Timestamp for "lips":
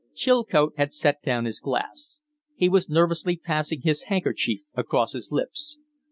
5.31-5.77